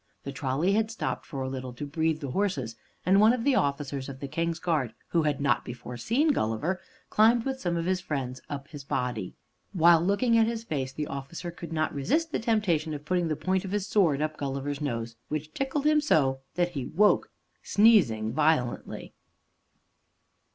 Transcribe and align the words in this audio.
The 0.23 0.31
trolley 0.31 0.71
had 0.73 0.89
stopped 0.89 1.27
for 1.27 1.43
a 1.43 1.47
little 1.47 1.73
to 1.73 1.85
breathe 1.85 2.21
the 2.21 2.31
horses, 2.31 2.75
and 3.05 3.21
one 3.21 3.33
of 3.33 3.43
the 3.43 3.53
officers 3.53 4.09
of 4.09 4.19
the 4.19 4.27
King's 4.27 4.57
Guard 4.57 4.95
who 5.09 5.21
had 5.21 5.39
not 5.39 5.63
before 5.63 5.95
seen 5.95 6.29
Gulliver, 6.29 6.81
climbed 7.11 7.45
with 7.45 7.59
some 7.59 7.77
friends 7.97 8.41
up 8.49 8.67
his 8.69 8.83
body. 8.83 9.35
While 9.73 10.01
looking 10.01 10.39
at 10.39 10.47
his 10.47 10.63
face, 10.63 10.91
the 10.91 11.05
officer 11.05 11.51
could 11.51 11.71
not 11.71 11.93
resist 11.93 12.31
the 12.31 12.39
temptation 12.39 12.95
of 12.95 13.05
putting 13.05 13.27
the 13.27 13.35
point 13.35 13.63
of 13.63 13.69
his 13.73 13.85
sword 13.85 14.23
up 14.23 14.37
Gulliver's 14.37 14.81
nose, 14.81 15.17
which 15.27 15.53
tickled 15.53 15.85
him 15.85 16.01
so 16.01 16.39
that 16.55 16.69
he 16.71 16.87
woke, 16.87 17.29
sneezing 17.61 18.33
violently. 18.33 19.13